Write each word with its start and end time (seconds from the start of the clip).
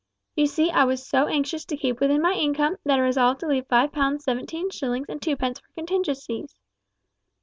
You 0.35 0.47
see 0.47 0.71
I 0.71 0.83
was 0.85 1.05
so 1.05 1.27
anxious 1.27 1.63
to 1.65 1.77
keep 1.77 1.99
within 1.99 2.23
my 2.23 2.33
income, 2.33 2.77
that 2.85 2.97
I 2.97 3.03
resolved 3.03 3.39
to 3.41 3.47
leave 3.47 3.67
five 3.67 3.91
pounds 3.91 4.23
seventeen 4.23 4.71
shillings 4.71 5.05
and 5.09 5.21
two 5.21 5.35
pence 5.37 5.59
for 5.59 5.67
contingencies. 5.75 6.55